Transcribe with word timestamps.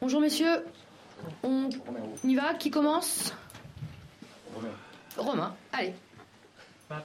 Bonjour 0.00 0.20
messieurs, 0.20 0.64
on 1.42 1.68
y 2.24 2.34
va, 2.34 2.54
qui 2.54 2.70
commence 2.70 3.34
Romain, 5.16 5.54
allez. 5.72 5.92
Pat, 6.88 7.04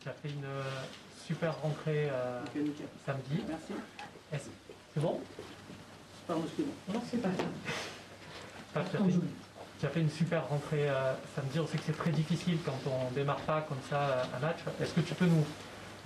tu 0.00 0.08
as 0.08 0.12
fait 0.12 0.28
une 0.30 0.44
euh, 0.44 0.62
super 1.26 1.56
rentrée 1.60 2.08
euh, 2.10 2.40
samedi. 3.06 3.42
Merci. 3.48 3.72
Est-ce- 4.32 4.48
C'est 4.94 5.00
bon? 5.00 5.20
Pardon, 6.26 6.42
excuse-moi. 6.44 6.74
Non, 6.94 7.02
c'est 7.08 7.18
pas 7.22 7.28
ça. 7.28 7.44
Pat, 8.74 8.90
tu 8.90 8.96
as 8.96 9.00
fait, 9.00 9.12
tu 9.80 9.86
as 9.86 9.88
fait 9.90 10.00
une 10.00 10.10
super 10.10 10.48
rentrée 10.48 10.88
euh, 10.88 11.12
samedi. 11.36 11.60
On 11.60 11.66
sait 11.66 11.76
que 11.78 11.84
c'est 11.86 11.96
très 11.96 12.10
difficile 12.10 12.58
quand 12.64 12.78
on 12.90 13.10
démarre 13.12 13.40
pas 13.42 13.60
comme 13.68 13.78
ça 13.88 14.00
euh, 14.00 14.22
un 14.36 14.40
match. 14.40 14.58
Est-ce 14.80 14.94
que 14.94 15.00
tu 15.00 15.14
peux 15.14 15.26
nous, 15.26 15.44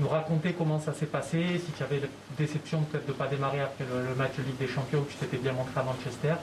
nous 0.02 0.08
raconter 0.08 0.52
comment 0.52 0.80
ça 0.80 0.92
s'est 0.92 1.06
passé 1.06 1.58
Si 1.64 1.72
tu 1.72 1.82
avais 1.82 2.00
la 2.00 2.08
déception 2.36 2.82
peut-être 2.82 3.06
de 3.06 3.12
ne 3.12 3.16
pas 3.16 3.28
démarrer 3.28 3.60
après 3.60 3.84
le, 3.84 4.08
le 4.08 4.14
match 4.14 4.36
de 4.36 4.42
Ligue 4.42 4.58
des 4.58 4.66
Champions 4.66 5.00
où 5.00 5.04
tu 5.04 5.16
t'étais 5.16 5.38
bien 5.38 5.52
montré 5.52 5.78
à 5.78 5.84
Manchester. 5.84 6.34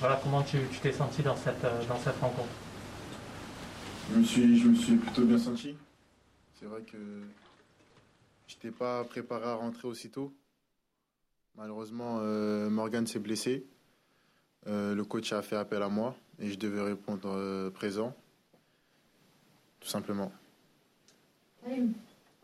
Voilà 0.00 0.20
comment 0.22 0.42
tu 0.42 0.58
tu 0.72 0.80
t'es 0.80 0.92
senti 0.92 1.22
dans 1.22 1.36
cette, 1.36 1.64
euh, 1.64 1.84
dans 1.86 1.98
cette 1.98 2.18
rencontre. 2.18 2.48
Je 4.10 4.18
me 4.18 4.24
suis, 4.24 4.58
je 4.58 4.68
me 4.68 4.74
suis 4.74 4.96
plutôt 4.96 5.22
bien 5.22 5.38
senti. 5.38 5.76
C'est 6.58 6.66
vrai 6.66 6.82
que 6.82 6.98
je 8.48 8.54
n'étais 8.54 8.70
pas 8.70 9.04
préparé 9.04 9.46
à 9.46 9.54
rentrer 9.54 9.86
aussitôt. 9.88 10.32
Malheureusement, 11.56 12.18
euh, 12.20 12.68
Morgan 12.68 13.06
s'est 13.06 13.20
blessé. 13.20 13.64
Euh, 14.66 14.94
le 14.94 15.04
coach 15.04 15.32
a 15.32 15.42
fait 15.42 15.56
appel 15.56 15.82
à 15.82 15.88
moi 15.88 16.16
et 16.38 16.50
je 16.50 16.58
devais 16.58 16.80
répondre 16.82 17.30
euh, 17.30 17.70
présent. 17.70 18.14
Tout 19.78 19.88
simplement. 19.88 20.32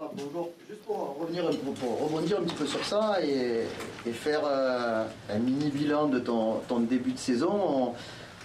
Ah, 0.02 0.08
bonjour, 0.14 0.48
juste 0.66 0.80
pour 0.84 1.18
rebondir 1.20 2.38
un 2.38 2.42
petit 2.44 2.54
peu 2.54 2.64
sur 2.64 2.82
ça 2.82 3.18
et, 3.22 3.66
faire 4.12 4.40
euh, 4.46 5.04
un 5.28 5.38
mini 5.38 5.68
bilan 5.68 6.06
de 6.06 6.18
ton, 6.18 6.62
début 6.88 7.12
de 7.12 7.18
saison. 7.18 7.92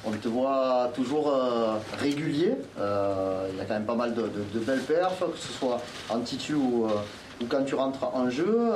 On, 0.05 0.11
te 0.11 0.27
voit 0.27 0.91
toujours 0.93 1.29
euh, 1.29 1.77
régulier. 1.97 2.55
Euh, 2.77 3.47
il 3.53 3.57
y 3.57 3.61
a 3.61 3.63
quand 3.63 3.75
même 3.75 3.85
pas 3.85 3.95
mal 3.95 4.13
de, 4.13 4.59
belles 4.59 4.81
perfs, 4.81 5.19
que 5.19 5.37
ce 5.37 5.53
soit 5.53 5.81
en 6.09 6.19
titu 6.19 6.55
ou, 6.55 6.87
quand 7.47 7.63
tu 7.63 7.75
rentres 7.75 8.03
en 8.13 8.29
jeu. 8.29 8.69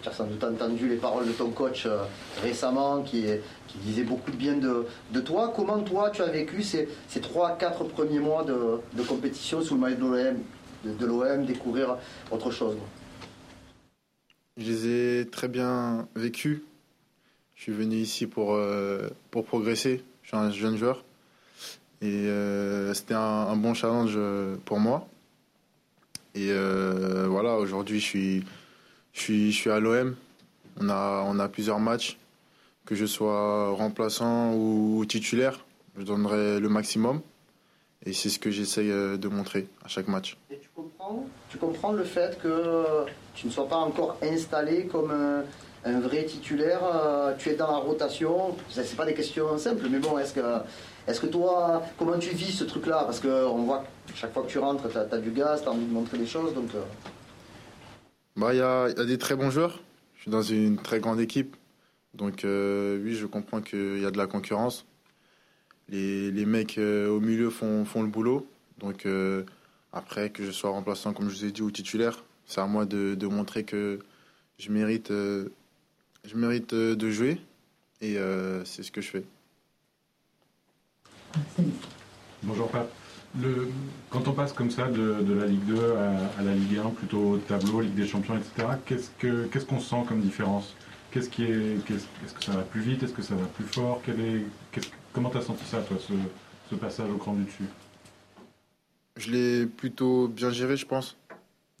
Tu 0.00 0.08
as 0.08 0.12
sans 0.12 0.24
doute 0.24 0.42
entendu 0.42 0.88
les 0.88 0.96
paroles 0.96 1.26
de 1.26 1.32
ton 1.32 1.50
coach 1.50 1.86
récemment 2.42 3.02
qui, 3.02 3.26
disait 3.84 4.04
beaucoup 4.04 4.30
de 4.30 4.36
bien 4.36 4.54
de, 4.54 5.20
toi. 5.20 5.52
Comment 5.54 5.80
toi 5.80 6.08
tu 6.08 6.22
as 6.22 6.28
vécu 6.28 6.62
ces, 6.62 6.88
ces 7.06 7.20
3-4 7.20 7.86
premiers 7.88 8.20
mois 8.20 8.44
de 8.44 9.02
compétition 9.02 9.60
sous 9.60 9.74
le 9.74 9.80
maillot 9.80 9.96
de 9.96 10.06
l'OM 10.06 10.36
de, 10.84 10.92
de 10.92 11.06
l'OM, 11.06 11.44
découvrir 11.44 11.96
autre 12.30 12.50
chose. 12.50 12.76
Je 14.56 14.64
les 14.64 14.86
ai 15.20 15.26
très 15.26 15.48
bien 15.48 16.08
vécus. 16.14 16.60
Je 17.54 17.62
suis 17.62 17.72
venu 17.72 17.96
ici 17.96 18.26
pour, 18.26 18.54
euh, 18.54 19.08
pour 19.30 19.44
progresser. 19.44 20.02
Je 20.22 20.28
suis 20.28 20.36
un 20.36 20.50
jeune 20.50 20.76
joueur. 20.76 21.04
Et 22.00 22.06
euh, 22.06 22.94
c'était 22.94 23.14
un, 23.14 23.20
un 23.20 23.56
bon 23.56 23.74
challenge 23.74 24.14
euh, 24.16 24.56
pour 24.64 24.78
moi. 24.78 25.08
Et 26.34 26.50
euh, 26.50 27.26
voilà, 27.28 27.56
aujourd'hui, 27.56 27.98
je 27.98 28.04
suis, 28.04 28.44
je, 29.12 29.20
suis, 29.20 29.52
je 29.52 29.56
suis 29.56 29.70
à 29.70 29.80
l'OM. 29.80 30.14
On 30.80 30.88
a, 30.88 31.24
on 31.26 31.38
a 31.38 31.48
plusieurs 31.48 31.80
matchs. 31.80 32.16
Que 32.84 32.94
je 32.94 33.04
sois 33.04 33.70
remplaçant 33.72 34.54
ou 34.54 35.04
titulaire, 35.06 35.64
je 35.98 36.04
donnerai 36.04 36.58
le 36.58 36.68
maximum. 36.70 37.20
Et 38.06 38.14
c'est 38.14 38.30
ce 38.30 38.38
que 38.38 38.50
j'essaye 38.50 38.88
de 38.88 39.28
montrer 39.28 39.66
à 39.84 39.88
chaque 39.88 40.08
match. 40.08 40.38
Et 40.50 40.58
tu 40.58 40.67
tu 41.48 41.58
comprends 41.58 41.92
le 41.92 42.04
fait 42.04 42.38
que 42.40 43.06
tu 43.34 43.46
ne 43.46 43.52
sois 43.52 43.68
pas 43.68 43.76
encore 43.76 44.18
installé 44.22 44.86
comme 44.86 45.10
un, 45.84 46.00
vrai 46.00 46.24
titulaire, 46.24 46.80
euh, 46.84 47.34
tu 47.38 47.48
es 47.48 47.54
dans 47.54 47.70
la 47.70 47.78
rotation. 47.78 48.56
Ce 48.68 48.80
n'est 48.80 48.86
pas 48.86 49.06
des 49.06 49.14
questions 49.14 49.56
simples, 49.58 49.86
mais 49.90 49.98
bon, 49.98 50.18
est-ce 50.18 50.34
que, 50.34 50.40
est 51.06 51.20
que 51.20 51.26
toi, 51.26 51.82
comment 51.98 52.18
tu 52.18 52.34
vis 52.34 52.52
ce 52.52 52.64
truc-là? 52.64 53.04
Parce 53.04 53.20
qu'on 53.20 53.62
voit 53.62 53.84
que 54.06 54.14
chaque 54.14 54.32
fois 54.32 54.42
que 54.42 54.48
tu 54.48 54.58
rentres, 54.58 54.88
tu 54.90 54.98
as, 54.98 55.18
du 55.18 55.30
gaz, 55.30 55.62
tu 55.62 55.68
as 55.68 55.72
envie 55.72 55.86
de 55.86 55.92
montrer 55.92 56.18
des 56.18 56.26
choses. 56.26 56.52
Donc, 56.54 56.74
euh, 56.74 56.82
Bah, 58.36 58.52
il 58.52 58.58
y 58.58 58.62
a, 58.62 58.88
y 58.88 59.00
a 59.00 59.04
des 59.04 59.18
très 59.18 59.34
bons 59.34 59.50
joueurs. 59.50 59.80
Je 60.16 60.22
suis 60.22 60.30
dans 60.30 60.42
une 60.42 60.76
très 60.76 61.00
grande 61.00 61.20
équipe. 61.20 61.56
Donc, 62.14 62.44
euh, 62.44 63.00
oui, 63.02 63.14
je 63.14 63.26
comprends 63.26 63.62
qu'il 63.62 64.00
y 64.00 64.06
a 64.06 64.10
de 64.10 64.18
la 64.18 64.26
concurrence. 64.26 64.84
Les, 65.88 66.44
mecs 66.44 66.78
au 66.78 67.20
milieu 67.20 67.48
font, 67.48 67.84
le 68.02 68.08
boulot. 68.08 68.46
Donc, 68.78 69.06
après, 69.92 70.30
que 70.30 70.44
je 70.44 70.50
sois 70.50 70.70
remplaçant, 70.70 71.12
comme 71.12 71.28
je 71.30 71.36
vous 71.36 71.44
ai 71.44 71.52
dit, 71.52 71.62
ou 71.62 71.70
titulaire, 71.70 72.24
c'est 72.46 72.60
à 72.60 72.66
moi 72.66 72.84
de, 72.84 73.26
montrer 73.26 73.64
que 73.64 74.00
je 74.58 74.70
mérite, 74.70 75.10
euh, 75.10 75.48
je 76.24 76.36
mérite 76.36 76.72
euh, 76.72 76.96
de 76.96 77.10
jouer. 77.10 77.40
Et 78.00 78.16
euh, 78.16 78.64
c'est 78.64 78.82
ce 78.82 78.92
que 78.92 79.00
je 79.00 79.08
fais. 79.08 79.24
Bonjour 82.42 82.68
Pape. 82.68 82.90
Quand 84.10 84.26
on 84.26 84.32
passe 84.32 84.52
comme 84.52 84.70
ça 84.70 84.88
de, 84.88 85.34
la 85.34 85.46
Ligue 85.46 85.64
2 85.64 85.92
à, 86.38 86.42
la 86.42 86.54
Ligue 86.54 86.78
1, 86.78 86.90
plutôt 86.90 87.32
au 87.32 87.38
tableau, 87.38 87.80
Ligue 87.80 87.94
des 87.94 88.06
Champions, 88.06 88.36
etc., 88.36 88.68
qu'est-ce 88.86 89.10
que 89.18 89.46
qu'est-ce 89.46 89.66
qu'on 89.66 89.80
sent 89.80 90.04
comme 90.06 90.20
différence? 90.20 90.74
Qu'est-ce 91.10 91.28
qui 91.28 91.44
est, 91.44 91.76
est-ce 91.90 92.34
que 92.34 92.44
ça 92.44 92.52
va 92.52 92.62
plus 92.62 92.80
vite? 92.80 93.02
Est-ce 93.02 93.12
que 93.12 93.22
ça 93.22 93.34
va 93.34 93.46
plus 93.46 93.64
fort? 93.64 94.00
Comment 95.12 95.30
tu 95.30 95.38
as 95.38 95.42
senti 95.42 95.64
ça, 95.64 95.80
toi, 95.82 95.96
ce 96.70 96.74
passage 96.76 97.10
au 97.10 97.16
cran 97.16 97.34
du 97.34 97.44
dessus? 97.44 97.64
Je 99.18 99.32
l'ai 99.32 99.66
plutôt 99.66 100.28
bien 100.28 100.50
géré, 100.50 100.76
je 100.76 100.86
pense, 100.86 101.16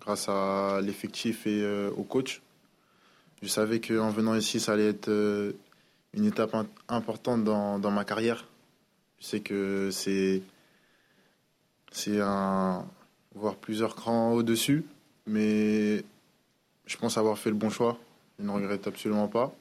grâce 0.00 0.28
à 0.28 0.80
l'effectif 0.82 1.46
et 1.46 1.62
euh, 1.62 1.88
au 1.96 2.02
coach. 2.02 2.42
Je 3.42 3.46
savais 3.46 3.80
qu'en 3.80 4.10
venant 4.10 4.34
ici, 4.34 4.58
ça 4.58 4.72
allait 4.72 4.88
être 4.88 5.08
euh, 5.08 5.52
une 6.14 6.24
étape 6.24 6.52
im- 6.56 6.66
importante 6.88 7.44
dans, 7.44 7.90
ma 7.92 8.04
carrière. 8.04 8.48
Je 9.20 9.26
sais 9.26 9.40
que 9.40 9.90
c'est 9.92 10.42
c'est 11.92 12.20
un 12.20 12.84
voir 13.36 13.54
plusieurs 13.54 13.94
crans 13.94 14.32
au-dessus, 14.32 14.84
mais 15.26 16.04
je 16.86 16.96
pense 16.96 17.18
avoir 17.18 17.38
fait 17.38 17.50
le 17.50 17.56
bon 17.56 17.70
choix. 17.70 17.98
Je 18.40 18.44
ne 18.44 18.50
regrette 18.50 18.88
absolument 18.88 19.28
pas. 19.28 19.54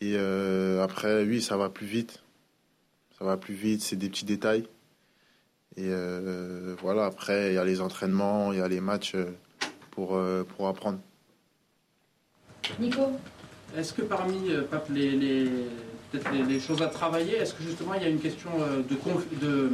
Et 0.00 0.14
euh, 0.16 0.84
après, 0.84 1.24
oui, 1.24 1.42
ça 1.42 1.56
va 1.56 1.68
plus 1.68 1.86
vite. 1.86 2.22
Ça 3.18 3.24
va 3.24 3.36
plus 3.36 3.54
vite, 3.54 3.82
c'est 3.82 3.96
des 3.96 4.08
petits 4.08 4.24
détails. 4.24 4.68
Et 5.78 5.90
euh, 5.90 6.74
voilà, 6.82 7.04
après, 7.06 7.52
il 7.52 7.54
y 7.54 7.58
a 7.58 7.64
les 7.64 7.80
entraînements, 7.80 8.52
il 8.52 8.58
y 8.58 8.60
a 8.60 8.66
les 8.66 8.80
matchs 8.80 9.14
euh, 9.14 9.26
pour, 9.92 10.16
euh, 10.16 10.42
pour 10.42 10.66
apprendre. 10.66 10.98
Nico? 12.80 13.12
Est-ce 13.76 13.92
que 13.92 14.02
parmi 14.02 14.50
Pape, 14.70 14.88
les, 14.90 15.12
les- 15.12 15.44
peut-être 16.10 16.32
les, 16.32 16.42
les 16.42 16.58
choses 16.58 16.82
à 16.82 16.88
travailler, 16.88 17.36
est-ce 17.36 17.54
que 17.54 17.62
justement 17.62 17.94
il 17.94 18.02
y 18.02 18.06
a 18.06 18.08
une 18.08 18.18
question 18.18 18.50
de, 18.90 19.36
de 19.46 19.70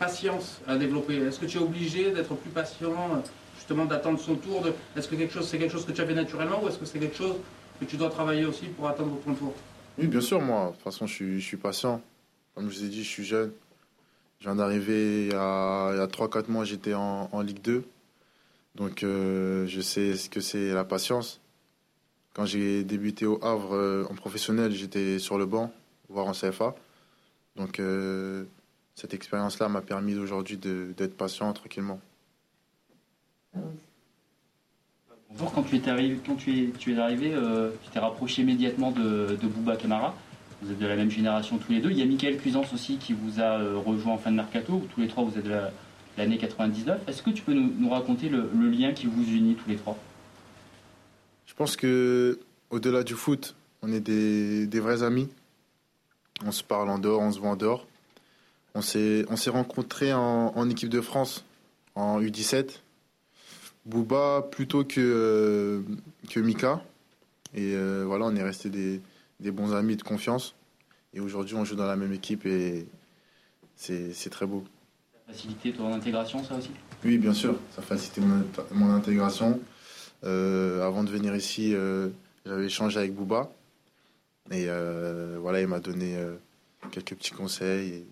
patience 0.00 0.60
à 0.66 0.76
développer? 0.76 1.18
Est-ce 1.18 1.38
que 1.38 1.46
tu 1.46 1.58
es 1.58 1.60
obligé 1.60 2.10
d'être 2.10 2.34
plus 2.34 2.50
patient, 2.50 3.22
justement 3.56 3.84
d'attendre 3.84 4.18
son 4.18 4.34
tour 4.34 4.60
de- 4.62 4.72
Est-ce 4.96 5.06
que 5.06 5.14
quelque 5.14 5.32
chose, 5.34 5.46
c'est 5.46 5.58
quelque 5.58 5.70
chose 5.72 5.86
que 5.86 5.92
tu 5.92 6.00
as 6.00 6.06
fait 6.06 6.14
naturellement 6.14 6.64
ou 6.64 6.68
est-ce 6.68 6.78
que 6.78 6.86
c'est 6.86 6.98
quelque 6.98 7.16
chose 7.16 7.36
que 7.78 7.84
tu 7.84 7.96
dois 7.96 8.10
travailler 8.10 8.44
aussi 8.44 8.64
pour 8.66 8.88
attendre 8.88 9.16
ton 9.24 9.34
tour? 9.34 9.54
Oui, 9.98 10.08
bien 10.08 10.20
sûr, 10.20 10.40
moi, 10.40 10.66
de 10.68 10.72
toute 10.72 10.82
façon, 10.82 11.06
je 11.06 11.14
suis, 11.14 11.40
je 11.40 11.46
suis 11.46 11.56
patient. 11.58 12.00
Comme 12.56 12.68
je 12.70 12.78
vous 12.78 12.84
ai 12.84 12.88
dit, 12.88 13.04
je 13.04 13.08
suis 13.08 13.24
jeune. 13.24 13.52
Je 14.44 14.50
viens 14.50 14.56
d'arriver 14.56 15.22
il 15.22 15.32
y 15.32 15.34
a, 15.34 15.92
il 15.94 15.96
y 15.96 16.00
a 16.00 16.06
3-4 16.06 16.50
mois, 16.50 16.66
j'étais 16.66 16.92
en, 16.92 17.40
Ligue 17.40 17.62
2. 17.62 17.82
Donc, 18.74 19.02
euh, 19.02 19.66
je 19.66 19.80
sais 19.80 20.16
ce 20.16 20.28
que 20.28 20.40
c'est 20.40 20.74
la 20.74 20.84
patience. 20.84 21.40
Quand 22.34 22.44
j'ai 22.44 22.84
débuté 22.84 23.24
au 23.24 23.42
Havre 23.42 23.74
euh, 23.74 24.06
en 24.10 24.14
professionnel, 24.14 24.72
j'étais 24.72 25.18
sur 25.18 25.38
le 25.38 25.46
banc, 25.46 25.72
voire 26.10 26.26
en 26.26 26.32
CFA. 26.32 26.74
Donc, 27.56 27.80
euh, 27.80 28.44
cette 28.94 29.14
expérience-là 29.14 29.70
m'a 29.70 29.80
permis 29.80 30.14
aujourd'hui 30.16 30.58
d'être 30.58 31.16
patient 31.16 31.50
tranquillement. 31.54 31.98
Bonjour, 35.30 35.54
quand 35.54 35.62
tu 35.62 35.76
es 35.76 35.88
arrivé, 35.88 36.20
quand 36.26 36.36
tu 36.36 36.70
es, 36.86 36.98
arrivé 36.98 37.30
tu 37.82 37.90
t'es 37.90 37.98
rapproché 37.98 38.42
immédiatement 38.42 38.90
de, 38.90 39.38
de 39.40 39.46
Bouba 39.46 39.78
Camara. 39.78 40.14
Vous 40.64 40.72
êtes 40.72 40.78
de 40.78 40.86
la 40.86 40.96
même 40.96 41.10
génération 41.10 41.58
tous 41.58 41.72
les 41.72 41.80
deux. 41.80 41.90
Il 41.90 41.98
y 41.98 42.02
a 42.02 42.06
Michael 42.06 42.38
Cuisance 42.38 42.72
aussi 42.72 42.96
qui 42.96 43.12
vous 43.12 43.38
a 43.38 43.60
euh, 43.60 43.76
rejoint 43.76 44.14
en 44.14 44.18
fin 44.18 44.30
de 44.30 44.36
mercato. 44.36 44.82
Tous 44.94 45.00
les 45.00 45.08
trois, 45.08 45.22
vous 45.22 45.36
êtes 45.36 45.44
de 45.44 45.50
la- 45.50 45.70
l'année 46.16 46.38
99. 46.38 47.00
Est-ce 47.06 47.22
que 47.22 47.30
tu 47.30 47.42
peux 47.42 47.52
nous, 47.52 47.90
raconter 47.90 48.28
le, 48.28 48.48
lien 48.70 48.92
qui 48.92 49.06
vous 49.06 49.24
unit 49.24 49.56
tous 49.56 49.68
les 49.68 49.76
trois? 49.76 49.98
Je 51.46 51.54
pense 51.54 51.76
que 51.76 52.40
au-delà 52.70 53.02
du 53.02 53.14
foot, 53.14 53.54
on 53.82 53.92
est 53.92 54.00
des, 54.00 54.80
vrais 54.80 55.02
amis. 55.02 55.28
On 56.44 56.50
se 56.50 56.64
parle 56.64 56.88
en 56.88 56.98
dehors, 56.98 57.20
on 57.20 57.30
se 57.30 57.38
voit 57.38 57.50
en 57.50 57.56
dehors. 57.56 57.86
On 58.74 58.80
s'est 58.80 59.24
on 59.28 59.36
s'est 59.36 59.50
rencontrés 59.50 60.12
en, 60.12 60.68
équipe 60.70 60.88
de 60.88 61.00
France 61.00 61.44
en 61.94 62.20
U17. 62.20 62.80
Bouba 63.86 64.42
plutôt 64.50 64.82
que 64.82 64.98
euh, 64.98 65.82
que 66.30 66.40
Mika. 66.40 66.82
Et 67.54 67.74
euh, 67.74 68.04
voilà, 68.06 68.24
on 68.24 68.34
est 68.34 68.42
restés 68.42 68.70
des, 68.70 69.00
des 69.38 69.50
bons 69.52 69.74
amis 69.74 69.96
de 69.96 70.02
confiance. 70.02 70.54
Et 71.14 71.20
aujourd'hui, 71.20 71.54
on 71.54 71.64
joue 71.64 71.76
dans 71.76 71.86
la 71.86 71.96
même 71.96 72.12
équipe 72.12 72.44
et 72.46 72.86
c'est 73.76 74.30
très 74.30 74.46
beau. 74.46 74.64
Faciliter 75.26 75.72
ton 75.72 75.92
intégration, 75.92 76.42
ça 76.44 76.56
aussi? 76.56 76.70
Oui, 77.04 77.18
bien 77.18 77.32
sûr, 77.32 77.56
ça 77.74 77.82
mon, 78.20 78.40
int- 78.40 78.64
mon 78.72 78.90
intégration. 78.94 79.60
Euh, 80.24 80.84
avant 80.86 81.04
de 81.04 81.10
venir 81.10 81.34
ici, 81.36 81.74
euh, 81.74 82.08
j'avais 82.44 82.66
échangé 82.66 82.98
avec 82.98 83.14
Bouba. 83.14 83.50
Et 84.50 84.68
voilà, 85.40 85.60
il 85.60 85.68
m'a 85.68 85.80
donné 85.80 86.18
quelques 86.90 87.14
petits 87.14 87.30
conseils 87.30 87.88
et 87.94 88.06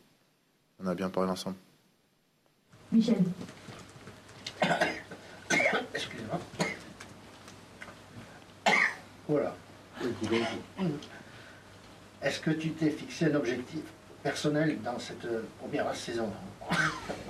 on 0.82 0.86
a 0.86 0.94
bien 0.94 1.10
parlé 1.10 1.30
ensemble. 1.30 1.56
Michel. 2.90 3.16
Excusez-moi. 5.94 6.40
Voilà. 9.28 9.54
Est-ce 12.22 12.38
que 12.38 12.52
tu 12.52 12.70
t'es 12.70 12.90
fixé 12.90 13.24
un 13.24 13.34
objectif 13.34 13.80
personnel 14.22 14.80
dans 14.82 14.98
cette 15.00 15.26
première 15.58 15.92
saison 15.94 16.32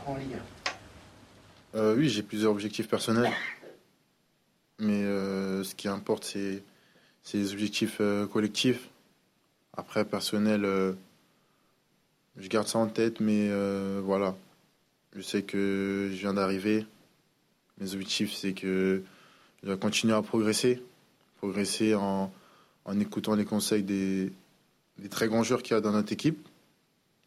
en 0.06 0.16
Ligue 0.16 0.36
euh, 1.74 1.96
Oui, 1.96 2.10
j'ai 2.10 2.22
plusieurs 2.22 2.52
objectifs 2.52 2.88
personnels. 2.88 3.32
Mais 4.78 5.02
euh, 5.02 5.64
ce 5.64 5.74
qui 5.74 5.88
importe, 5.88 6.24
c'est 6.24 6.62
les 7.32 7.52
objectifs 7.52 7.98
euh, 8.00 8.26
collectifs. 8.26 8.90
Après, 9.74 10.04
personnel, 10.04 10.62
je 12.36 12.48
garde 12.48 12.68
ça 12.68 12.78
en 12.78 12.88
tête, 12.88 13.20
mais 13.20 13.48
voilà. 14.00 14.36
Je 15.16 15.22
sais 15.22 15.42
que 15.42 16.10
je 16.12 16.18
viens 16.18 16.34
d'arriver. 16.34 16.86
Mes 17.78 17.94
objectifs, 17.94 18.34
c'est 18.34 18.52
que 18.52 19.02
je 19.62 19.66
dois 19.66 19.78
continuer 19.78 20.12
à 20.12 20.20
progresser. 20.20 20.82
Progresser 21.38 21.94
en, 21.94 22.30
en 22.84 23.00
écoutant 23.00 23.34
les 23.34 23.46
conseils 23.46 23.82
des, 23.82 24.30
des 24.98 25.08
très 25.08 25.28
grands 25.28 25.42
joueurs 25.42 25.62
qu'il 25.62 25.74
y 25.74 25.78
a 25.78 25.80
dans 25.80 25.92
notre 25.92 26.12
équipe. 26.12 26.48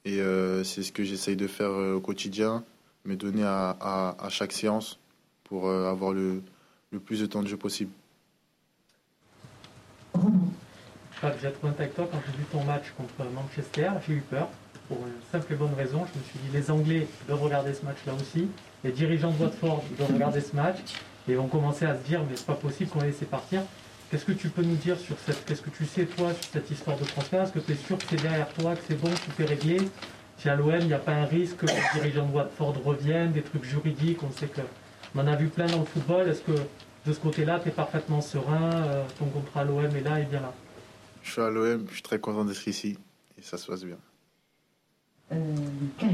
Et 0.05 0.21
euh, 0.21 0.63
c'est 0.63 0.83
ce 0.83 0.91
que 0.91 1.03
j'essaye 1.03 1.35
de 1.35 1.47
faire 1.47 1.71
euh, 1.71 1.95
au 1.95 1.99
quotidien, 1.99 2.63
me 3.05 3.15
donner 3.15 3.43
à, 3.43 4.15
chaque 4.29 4.53
séance 4.53 4.99
pour 5.43 5.67
euh, 5.67 5.89
avoir 5.89 6.13
le, 6.13 6.41
plus 7.03 7.19
de 7.19 7.25
temps 7.25 7.41
de 7.41 7.47
jeu 7.47 7.57
possible. 7.57 7.91
Fab, 11.11 11.33
j'ai 11.41 11.51
trouvé 11.51 11.73
avec 11.77 11.95
toi 11.95 12.07
quand 12.11 12.19
j'ai 12.25 12.37
vu 12.37 12.45
ton 12.51 12.63
match 12.63 12.85
contre 12.95 13.29
Manchester, 13.31 13.89
j'ai 14.07 14.13
eu 14.13 14.21
peur. 14.21 14.47
Pour 14.87 14.97
une 14.97 15.13
simple 15.31 15.53
et 15.53 15.55
bonne 15.55 15.73
raison, 15.73 16.05
je 16.13 16.19
me 16.19 16.23
suis 16.23 16.39
dit 16.39 16.53
les 16.53 16.69
Anglais 16.69 17.07
doivent 17.27 17.41
regarder 17.41 17.73
ce 17.73 17.83
match-là 17.83 18.13
aussi, 18.13 18.47
les 18.83 18.91
dirigeants 18.91 19.31
de 19.31 19.41
Watford 19.41 19.83
doivent 19.97 20.13
regarder 20.13 20.41
ce 20.41 20.55
match 20.55 20.77
et 21.27 21.33
vont 21.33 21.47
commencer 21.47 21.85
à 21.85 21.97
se 21.97 22.03
dire 22.03 22.21
mais 22.29 22.35
c'est 22.35 22.45
pas 22.45 22.53
possible 22.53 22.91
qu'on 22.91 22.99
les 22.99 23.07
laisse 23.07 23.23
partir. 23.29 23.63
Qu'est-ce 24.09 24.25
que 24.25 24.31
tu 24.31 24.49
peux 24.49 24.61
nous 24.61 24.75
dire 24.75 24.97
sur 24.99 25.15
cette. 25.25 25.45
Qu'est-ce 25.45 25.61
que 25.61 25.69
tu 25.71 25.85
sais, 25.85 26.05
toi, 26.05 26.33
sur 26.33 26.51
cette 26.53 26.69
histoire 26.69 26.97
de 26.97 27.05
transfert 27.05 27.43
Est-ce 27.43 27.51
que 27.51 27.59
tu 27.59 27.71
es 27.71 27.75
sûr 27.75 27.97
que 27.97 28.03
c'est 28.09 28.21
derrière 28.21 28.47
toi, 28.53 28.75
que 28.75 28.81
c'est 28.87 28.99
bon, 28.99 29.09
tout 29.09 29.41
est 29.41 29.45
réglé? 29.45 29.77
Si 30.37 30.49
à 30.49 30.55
l'OM, 30.55 30.75
il 30.79 30.87
n'y 30.87 30.93
a 30.93 30.99
pas 30.99 31.13
un 31.13 31.25
risque 31.25 31.57
que 31.57 31.65
les 31.65 31.73
dirigeants 31.93 32.27
de 32.27 32.33
Watford 32.33 32.75
reviennent, 32.83 33.31
des 33.31 33.41
trucs 33.41 33.63
juridiques 33.63 34.21
On 34.23 34.31
sait 34.31 34.47
que. 34.47 34.61
On 35.15 35.19
en 35.21 35.27
a 35.27 35.35
vu 35.35 35.47
plein 35.47 35.65
dans 35.65 35.79
le 35.79 35.85
football. 35.85 36.27
Est-ce 36.27 36.41
que 36.41 36.51
de 37.05 37.13
ce 37.13 37.19
côté-là, 37.19 37.59
tu 37.61 37.69
es 37.69 37.71
parfaitement 37.71 38.21
serein 38.21 38.71
euh, 38.73 39.05
Ton 39.17 39.25
contrat 39.25 39.61
à 39.61 39.63
l'OM 39.63 39.85
est 39.85 40.01
là 40.01 40.19
et 40.19 40.25
bien 40.25 40.41
là? 40.41 40.53
Je 41.23 41.31
suis 41.31 41.41
à 41.41 41.49
l'OM, 41.49 41.85
je 41.87 41.93
suis 41.93 42.03
très 42.03 42.19
content 42.19 42.45
d'être 42.45 42.67
ici 42.67 42.97
et 43.37 43.41
ça 43.41 43.57
se 43.57 43.65
passe 43.65 43.83
bien. 43.83 43.97
Euh, 45.31 45.55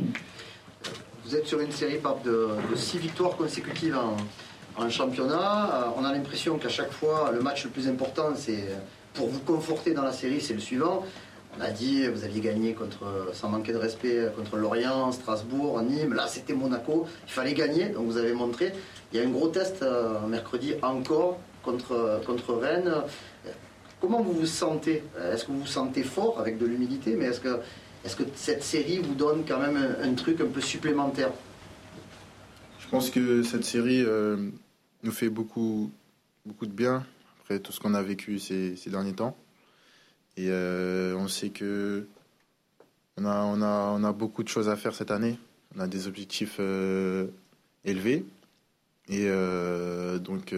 Vous 1.25 1.35
êtes 1.35 1.45
sur 1.45 1.59
une 1.59 1.71
série 1.71 1.99
de, 2.25 2.49
de 2.71 2.75
six 2.75 2.97
victoires 2.97 3.35
consécutives 3.38 3.95
en, 3.95 4.17
en 4.81 4.89
championnat. 4.89 5.69
Euh, 5.73 5.97
on 5.97 6.03
a 6.03 6.11
l'impression 6.11 6.57
qu'à 6.57 6.69
chaque 6.69 6.91
fois, 6.91 7.31
le 7.33 7.41
match 7.41 7.63
le 7.63 7.69
plus 7.69 7.87
important, 7.87 8.29
c'est 8.35 8.65
pour 9.13 9.27
vous 9.27 9.39
conforter 9.39 9.93
dans 9.93 10.03
la 10.03 10.13
série, 10.13 10.41
c'est 10.41 10.53
le 10.53 10.59
suivant. 10.59 11.05
On 11.57 11.61
a 11.61 11.69
dit, 11.69 12.07
vous 12.07 12.23
aviez 12.23 12.39
gagné 12.39 12.73
contre, 12.73 13.29
sans 13.33 13.49
manquer 13.49 13.73
de 13.73 13.77
respect 13.77 14.31
contre 14.37 14.55
Lorient, 14.55 15.11
Strasbourg, 15.11 15.81
Nîmes. 15.81 16.13
Là, 16.13 16.27
c'était 16.27 16.53
Monaco. 16.53 17.05
Il 17.27 17.31
fallait 17.31 17.53
gagner, 17.53 17.89
donc 17.89 18.05
vous 18.05 18.17
avez 18.17 18.33
montré. 18.33 18.71
Il 19.11 19.19
y 19.19 19.21
a 19.21 19.27
un 19.27 19.29
gros 19.29 19.49
test 19.49 19.81
euh, 19.81 20.25
mercredi 20.27 20.75
encore 20.81 21.39
contre, 21.63 22.21
contre 22.25 22.53
Rennes. 22.53 22.93
Comment 23.99 24.21
vous 24.21 24.31
vous 24.31 24.45
sentez? 24.45 25.03
Est-ce 25.31 25.45
que 25.45 25.51
vous 25.51 25.59
vous 25.59 25.67
sentez 25.67 26.03
fort 26.03 26.39
avec 26.39 26.57
de 26.57 26.65
l'humilité? 26.65 27.15
Mais 27.15 27.25
est-ce 27.25 27.41
que, 27.41 27.59
est 28.05 28.15
que 28.15 28.23
cette 28.33 28.63
série 28.63 28.97
vous 28.97 29.13
donne 29.13 29.43
quand 29.45 29.59
même 29.59 29.77
un 30.01 30.13
truc 30.13 30.39
un 30.41 30.47
peu 30.47 30.61
supplémentaire? 30.61 31.29
Je 32.79 32.87
pense 32.97 33.09
que 33.09 33.43
cette 33.43 33.63
série 33.63 34.03
euh, 34.03 34.37
nous 35.03 35.12
fait 35.12 35.30
beaucoup, 35.30 35.92
beaucoup 36.45 36.65
de 36.65 36.71
bien 36.71 37.06
après 37.42 37.59
tout 37.59 37.71
ce 37.71 37.80
qu'on 37.80 37.94
a 37.94 38.01
vécu 38.01 38.39
ces, 38.39 38.75
derniers 38.88 39.13
temps. 39.13 39.36
Et 40.38 40.48
euh, 40.50 41.15
on 41.15 41.27
sait 41.27 41.50
que 41.50 42.07
on 43.18 43.25
a, 43.25 43.44
on, 43.44 43.62
a, 43.62 43.92
on 43.92 44.03
a 44.03 44.12
beaucoup 44.13 44.44
de 44.44 44.48
choses 44.48 44.69
à 44.69 44.75
faire 44.75 44.95
cette 44.95 45.12
année. 45.12 45.38
On 45.75 45.80
a 45.80 45.88
des 45.88 46.07
objectifs 46.07 46.57
euh, 46.59 47.27
élevés. 47.86 48.25
Et 49.09 49.27
donc, 50.19 50.56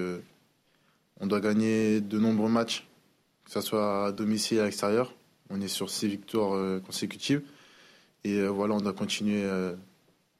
on 1.19 1.25
doit 1.25 1.39
gagner 1.39 2.01
de 2.01 2.19
nombreux 2.19 2.49
matchs, 2.49 2.85
que 3.45 3.51
ce 3.51 3.61
soit 3.61 4.07
à 4.07 4.11
domicile 4.11 4.57
et 4.57 4.59
à 4.59 4.65
l'extérieur. 4.65 5.11
On 5.49 5.59
est 5.59 5.67
sur 5.67 5.89
six 5.89 6.07
victoires 6.07 6.81
consécutives. 6.83 7.41
Et 8.23 8.45
voilà, 8.45 8.75
on 8.75 8.81
doit 8.81 8.93
continuer 8.93 9.43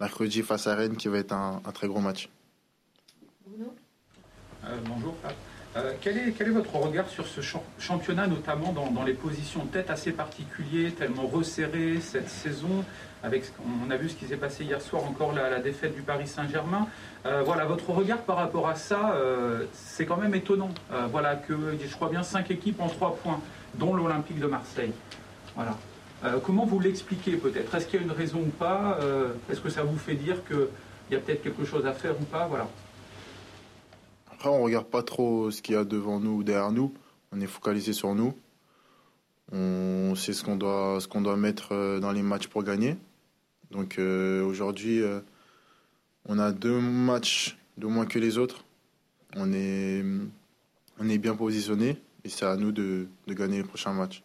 mercredi 0.04 0.42
face 0.42 0.68
à 0.68 0.76
Rennes 0.76 0.98
qui 0.98 1.08
va 1.08 1.18
être 1.18 1.32
un, 1.32 1.62
très 1.74 1.88
gros 1.88 2.02
match. 2.02 2.30
Euh, 4.66 4.78
bonjour. 4.88 5.16
Euh, 5.76 5.92
quel, 6.02 6.18
est, 6.18 6.44
votre 6.50 6.76
regard 6.76 7.10
sur 7.10 7.26
ce 7.26 7.42
championnat, 7.80 8.28
notamment 8.28 8.72
dans, 8.72 9.04
les 9.04 9.14
positions 9.14 9.66
de 9.66 9.70
tête 9.70 9.90
assez 9.90 10.12
particulières, 10.12 10.92
tellement 10.98 11.26
resserrées 11.26 12.00
cette 12.00 12.30
saison 12.30 12.86
avec, 13.24 13.44
On 13.86 13.90
a 13.90 13.98
vu 13.98 14.10
ce 14.10 14.16
qui 14.16 14.26
s'est 14.26 14.38
passé 14.38 14.64
hier 14.64 14.82
soir, 14.82 15.04
encore 15.04 15.34
la, 15.34 15.60
défaite 15.60 15.96
du 15.96 16.02
Paris 16.02 16.28
Saint-Germain. 16.28 16.88
Euh, 17.26 17.42
voilà, 17.44 17.66
votre 17.66 17.90
regard 17.90 18.20
par 18.20 18.36
rapport 18.38 18.68
à 18.70 18.76
ça, 18.76 19.16
c'est 19.74 20.06
quand 20.06 20.18
même 20.18 20.36
étonnant. 20.36 20.70
voilà, 21.10 21.36
que 21.36 21.54
je 21.84 21.96
crois 21.96 22.10
bien 22.10 22.24
cinq 22.24 22.52
équipes 22.52 22.80
en 22.80 22.88
trois 22.88 23.16
points, 23.16 23.42
dont 23.76 23.94
l'Olympique 23.96 24.40
de 24.40 24.48
Marseille. 24.48 24.94
Voilà. 25.56 25.78
Comment 26.46 26.66
vous 26.66 26.80
l'expliquez 26.80 27.36
peut-être? 27.36 27.74
Est-ce 27.76 27.88
qu'il 27.88 28.00
y 28.00 28.04
a 28.04 28.06
une 28.06 28.12
raison 28.12 28.40
ou 28.40 28.52
pas? 28.52 29.00
Est-ce 29.52 29.60
que 29.60 29.70
ça 29.70 29.84
vous 29.84 29.98
fait 29.98 30.16
dire 30.16 30.38
qu'il 30.46 30.68
y 31.12 31.16
a 31.16 31.20
peut-être 31.20 31.42
quelque 31.42 31.66
chose 31.66 31.86
à 31.86 31.94
faire 31.94 32.14
ou 32.20 32.26
pas? 32.26 32.46
Voilà. 32.48 32.68
Après, 34.44 34.58
on 34.58 34.62
regarde 34.62 34.88
pas 34.88 35.04
trop 35.04 35.52
ce 35.52 35.62
qu'il 35.62 35.74
y 35.74 35.78
a 35.78 35.86
devant 35.86 36.20
nous 36.20 36.32
ou 36.32 36.44
derrière 36.44 36.74
nous. 36.74 36.94
On 37.32 37.40
est 37.40 37.48
focalisé 37.48 37.94
sur 37.94 38.14
nous. 38.14 38.34
On 39.54 40.16
sait 40.16 40.34
ce 40.34 40.44
qu'on 40.44 40.58
doit, 40.58 40.98
ce 41.00 41.08
qu'on 41.08 41.22
doit 41.22 41.38
mettre 41.38 41.72
euh, 41.72 42.02
dans 42.02 42.12
les 42.12 42.24
matchs 42.24 42.48
pour 42.48 42.62
gagner. 42.62 42.98
Donc 43.72 43.98
aujourd'hui, 43.98 45.02
on 46.28 46.40
a 46.40 46.52
deux 46.52 46.78
matchs 46.78 47.58
de 47.78 47.88
moins 47.88 48.06
que 48.06 48.20
les 48.20 48.38
autres. 48.38 48.66
On 49.38 49.54
est, 49.54 50.04
on 51.00 51.08
est 51.08 51.18
bien 51.20 51.36
positionné 51.36 52.02
et 52.26 52.30
c'est 52.30 52.46
à 52.46 52.58
nous 52.58 52.74
de, 52.74 53.08
de 53.28 53.34
gagner 53.34 53.60
les 53.60 53.64
prochains 53.64 53.94
matchs. 53.94 54.24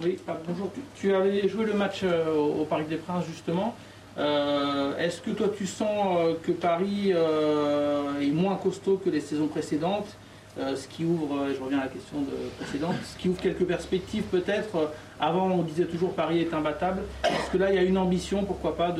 Oui, 0.00 0.18
ah, 0.28 0.38
bonjour. 0.46 0.72
Tu, 0.94 1.12
avais 1.12 1.48
joué 1.48 1.64
le 1.64 1.74
match 1.74 2.02
euh, 2.04 2.32
au 2.32 2.64
Parc 2.64 2.86
des 2.86 2.96
Princes 2.96 3.26
justement. 3.26 3.76
Euh, 4.18 4.96
est-ce 4.98 5.20
que 5.20 5.30
toi 5.30 5.48
tu 5.56 5.66
sens 5.66 6.18
euh, 6.18 6.34
que 6.42 6.52
Paris 6.52 7.10
est 7.10 8.32
moins 8.32 8.56
costaud 8.56 8.96
que 8.96 9.10
les 9.10 9.20
saisons 9.20 9.48
précédentes 9.48 10.16
ce 10.56 10.88
qui 10.88 11.06
ouvre, 11.06 11.46
je 11.56 11.62
reviens 11.62 11.78
à 11.78 11.84
la 11.84 11.88
question 11.88 12.20
de 12.20 12.32
précédente, 12.58 12.96
ce 13.04 13.16
qui 13.16 13.28
ouvre 13.30 13.40
quelques 13.40 13.64
perspectives 13.64 14.24
peut-être. 14.24 14.92
Avant, 15.18 15.46
on 15.46 15.62
disait 15.62 15.86
toujours 15.86 16.12
Paris 16.12 16.40
est 16.40 16.52
imbattable. 16.52 17.00
Est-ce 17.24 17.50
que 17.50 17.56
là, 17.56 17.70
il 17.70 17.76
y 17.76 17.78
a 17.78 17.82
une 17.82 17.96
ambition, 17.96 18.44
pourquoi 18.44 18.76
pas, 18.76 18.94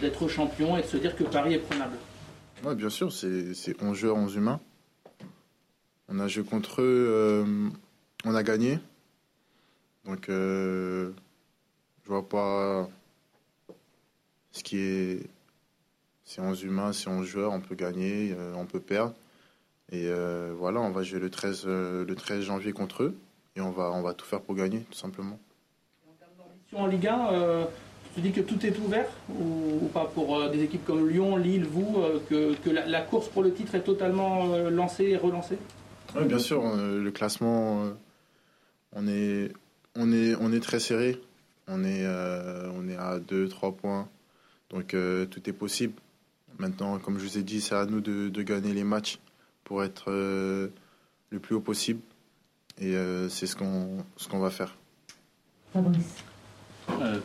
d'être 0.00 0.28
champion 0.28 0.78
et 0.78 0.82
de 0.82 0.86
se 0.86 0.96
dire 0.96 1.14
que 1.14 1.24
Paris 1.24 1.54
est 1.54 1.58
prenable? 1.58 1.96
Oui, 2.64 2.74
bien 2.74 2.88
sûr, 2.88 3.12
c'est 3.12 3.82
11 3.82 3.94
joueurs, 3.94 4.16
11 4.16 4.36
humains. 4.36 4.60
On 6.08 6.18
a 6.20 6.28
joué 6.28 6.44
contre 6.44 6.80
eux, 6.80 7.44
on 8.24 8.34
a 8.34 8.42
gagné. 8.42 8.78
Donc, 10.04 10.28
euh, 10.28 11.12
je 12.04 12.08
vois 12.08 12.28
pas 12.28 12.88
ce 14.52 14.62
qui 14.62 14.78
est. 14.78 15.26
Si 16.24 16.40
on 16.40 16.54
est 16.54 16.62
humain, 16.62 16.92
si 16.92 17.08
on 17.08 17.24
joueur, 17.24 17.52
on 17.52 17.60
peut 17.60 17.74
gagner, 17.74 18.32
euh, 18.38 18.54
on 18.54 18.64
peut 18.64 18.80
perdre. 18.80 19.14
Et 19.90 20.06
euh, 20.06 20.52
voilà, 20.56 20.80
on 20.80 20.90
va 20.90 21.02
jouer 21.02 21.18
le 21.18 21.28
13, 21.28 21.66
le 21.66 22.14
13 22.14 22.44
janvier 22.44 22.72
contre 22.72 23.02
eux. 23.02 23.16
Et 23.56 23.60
on 23.60 23.70
va, 23.70 23.90
on 23.90 24.02
va 24.02 24.14
tout 24.14 24.24
faire 24.24 24.40
pour 24.40 24.54
gagner, 24.54 24.80
tout 24.90 24.96
simplement. 24.96 25.40
En 26.08 26.12
termes 26.20 26.30
d'ambition 26.38 26.78
en 26.78 26.86
Ligue 26.86 27.08
1, 27.08 27.66
tu 28.14 28.20
dis 28.20 28.30
que 28.30 28.40
tout 28.40 28.64
est 28.64 28.78
ouvert 28.78 29.08
ou, 29.28 29.88
pas 29.92 30.04
pour 30.04 30.48
des 30.50 30.62
équipes 30.62 30.84
comme 30.84 31.08
Lyon, 31.08 31.36
Lille, 31.36 31.64
vous, 31.64 31.96
que, 32.28 32.54
que 32.54 32.70
la, 32.70 33.00
course 33.00 33.26
pour 33.26 33.42
le 33.42 33.52
titre 33.52 33.74
est 33.74 33.82
totalement 33.82 34.56
lancée 34.68 35.06
et 35.06 35.16
relancée? 35.16 35.58
Oui, 36.14 36.24
bien 36.26 36.38
sûr. 36.38 36.62
le 36.62 37.10
classement, 37.10 37.90
on 38.92 39.08
est 39.08 39.50
on 39.94 40.12
est, 40.12 40.34
on 40.36 40.52
est 40.52 40.60
très 40.60 40.80
serré. 40.80 41.20
On 41.66 41.84
est, 41.84 42.04
euh, 42.04 42.70
on 42.74 42.88
est 42.88 42.96
à 42.96 43.18
2-3 43.18 43.74
points. 43.74 44.08
Donc 44.70 44.94
euh, 44.94 45.26
tout 45.26 45.48
est 45.48 45.52
possible. 45.52 45.94
Maintenant, 46.58 46.98
comme 46.98 47.18
je 47.18 47.24
vous 47.24 47.38
ai 47.38 47.42
dit, 47.42 47.60
c'est 47.60 47.74
à 47.74 47.86
nous 47.86 48.00
de, 48.00 48.42
gagner 48.42 48.72
les 48.72 48.84
matchs 48.84 49.18
pour 49.64 49.82
être 49.82 50.10
euh, 50.10 50.68
le 51.30 51.38
plus 51.38 51.54
haut 51.54 51.60
possible. 51.60 52.00
Et 52.78 52.94
c'est 53.28 53.46
ce 53.46 53.56
qu'on 53.56 53.98
ce 54.16 54.26
qu'on 54.26 54.38
va 54.38 54.48
faire. 54.48 54.74
Fabrice. 55.74 56.24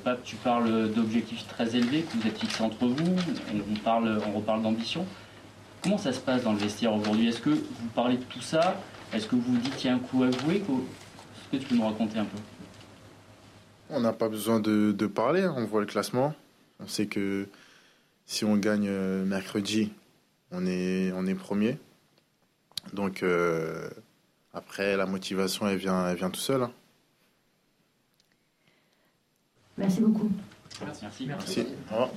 Pape, 0.03 0.21
tu 0.23 0.35
parles 0.35 0.91
d'objectifs 0.91 1.47
très 1.47 1.77
élevés 1.77 2.01
que 2.01 2.17
vous 2.17 2.27
êtes 2.27 2.37
fixés 2.37 2.61
entre 2.61 2.85
vous. 2.85 3.15
On, 3.53 3.79
parle, 3.79 4.21
on 4.27 4.31
reparle 4.33 4.61
d'ambition. 4.63 5.05
Comment 5.81 5.97
ça 5.97 6.11
se 6.11 6.19
passe 6.19 6.43
dans 6.43 6.51
le 6.51 6.57
vestiaire 6.57 6.93
aujourd'hui? 6.93 7.29
Est-ce 7.29 7.39
que 7.39 7.51
vous 7.51 7.87
parlez 7.95 8.17
de 8.17 8.23
tout 8.23 8.41
ça? 8.41 8.81
Est-ce 9.13 9.27
que 9.27 9.35
vous 9.35 9.53
vous 9.53 9.57
dites 9.57 9.75
qu'il 9.77 9.89
y 9.89 9.93
a 9.93 9.95
un 9.95 9.99
coup 9.99 10.23
à 10.23 10.31
jouer 10.31 10.57
Est-ce 10.57 11.57
que 11.57 11.63
tu 11.63 11.69
peux 11.69 11.75
nous 11.75 11.85
raconter 11.85 12.19
un 12.19 12.25
peu? 12.25 12.37
On 13.89 14.01
n'a 14.01 14.11
pas 14.11 14.27
besoin 14.27 14.59
de, 14.59 14.91
de 14.91 15.07
parler, 15.07 15.43
hein. 15.43 15.53
on 15.57 15.65
voit 15.65 15.81
le 15.81 15.85
classement. 15.85 16.33
On 16.79 16.88
sait 16.88 17.08
que 17.08 17.48
si 18.25 18.46
on 18.46 18.58
gagne 18.58 18.88
euh, 18.89 19.25
mercredi, 19.25 19.94
on 20.51 20.65
est, 20.65 21.12
on 21.13 21.25
est 21.25 21.36
premier. 21.36 21.77
Donc 22.94 23.24
euh, 23.24 23.89
après, 24.53 24.96
la 24.98 25.05
motivation, 25.05 25.67
elle 25.67 25.77
vient, 25.77 26.08
elle 26.10 26.17
vient 26.17 26.29
tout 26.29 26.39
seul. 26.39 26.63
hein. 26.63 26.72
Merci 29.77 30.01
beaucoup. 30.01 30.32
Merci. 30.82 31.25
Merci. 31.27 31.65
Au 31.89 31.94
revoir. 31.94 32.10